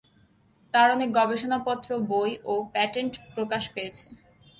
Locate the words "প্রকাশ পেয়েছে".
3.35-4.05